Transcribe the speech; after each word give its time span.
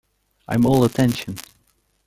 I 0.47 0.55
am 0.55 0.65
all 0.65 0.83
attention. 0.83 1.35